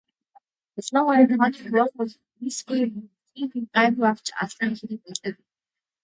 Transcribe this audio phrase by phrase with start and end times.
[0.79, 5.33] Ялангуяа тооны хуваах үйлдэлд үйлсгүй муу, бичгийн хэв гайгүй авч алдаа ихтэй байлаа.